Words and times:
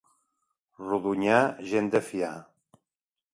Rodonyà, 0.87 1.35
gent 1.73 1.93
de 1.97 2.03
fiar. 2.09 2.33